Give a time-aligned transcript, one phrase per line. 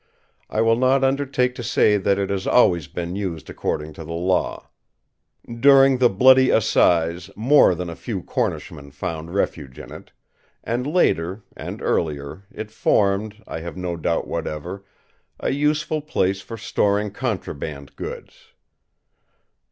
[0.49, 4.13] I will not undertake to say that it has always been used according to the
[4.13, 4.67] law.
[5.45, 10.11] During the Bloody Assize more than a few Cornishmen found refuge in it;
[10.63, 14.83] and later, and earlier, it formed, I have no doubt whatever,
[15.39, 18.53] a useful place for storing contraband goods.